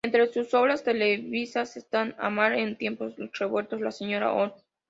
Entre 0.03 0.25
sus 0.33 0.51
obras 0.55 0.83
televisivas 0.83 1.77
están: 1.77 2.15
"Amar 2.17 2.53
en 2.53 2.75
tiempos 2.75 3.13
revueltos", 3.37 3.81
"La 3.81 3.91
Señora", 3.91 4.33
"Oh! 4.33 4.51